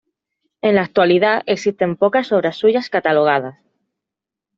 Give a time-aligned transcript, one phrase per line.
[0.63, 3.59] En la actualidad existen pocas obras suyas catalogadas.